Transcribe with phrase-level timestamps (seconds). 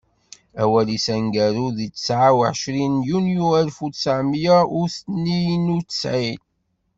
[0.61, 6.39] Awal-is aneggaru deg ttɛa u ɛcrin Yunyu alef u ttɛemya u tniyen u ttɛin.